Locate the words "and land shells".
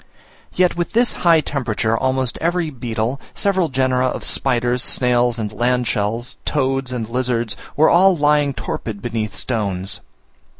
5.37-6.37